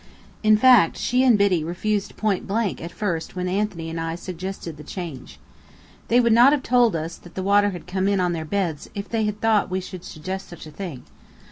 In 0.41 0.57
fact, 0.57 0.97
she 0.97 1.23
and 1.23 1.37
Biddy 1.37 1.63
refused 1.63 2.17
pointblank 2.17 2.81
at 2.81 2.89
first 2.91 3.35
when 3.35 3.47
Anthony 3.47 3.87
and 3.87 3.99
I 4.01 4.15
suggested 4.15 4.77
the 4.77 4.83
change. 4.83 5.37
They 6.07 6.19
would 6.19 6.33
not 6.33 6.51
have 6.53 6.63
told 6.63 6.95
us 6.95 7.17
that 7.17 7.35
the 7.35 7.43
water 7.43 7.69
had 7.69 7.85
come 7.85 8.07
in 8.07 8.19
on 8.19 8.33
their 8.33 8.43
beds 8.43 8.89
if 8.95 9.07
they 9.07 9.25
had 9.25 9.39
thought 9.41 9.69
we 9.69 9.83
would 9.91 10.03
suggest 10.03 10.47
such 10.49 10.65
a 10.65 10.71
thing. 10.71 11.03